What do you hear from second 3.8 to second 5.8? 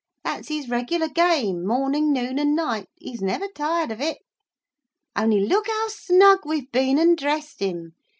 of it. Only look